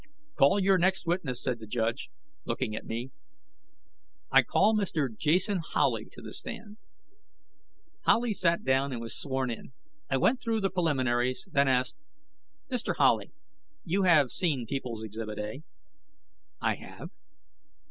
[0.33, 2.09] "Call your next witness," said the judge,
[2.43, 3.11] looking at me.
[4.31, 5.15] "I call Mr.
[5.15, 6.77] Jason Howley to the stand."
[8.05, 9.73] Howley sat down and was sworn in.
[10.09, 11.97] I went through the preliminaries, then asked:
[12.71, 12.95] "Mr.
[12.97, 13.31] Howley,
[13.83, 15.61] you have seen People's Exhibit A?"
[16.59, 17.11] "I have."